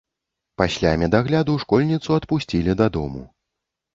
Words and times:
Пасля 0.59 0.93
медагляду 1.01 1.57
школьніцу 1.65 2.09
адпусцілі 2.19 2.75
дадому. 2.83 3.21